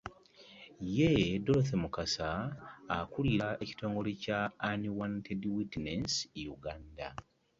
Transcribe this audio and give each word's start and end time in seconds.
Ye 0.95 1.09
Dorothy 1.45 1.75
Mukasa 1.81 2.29
akulira 2.97 3.47
ekitongole 3.63 4.09
kya 4.23 4.39
Unwanted 4.69 5.41
Witness 5.55 6.11
Uganda. 6.53 7.07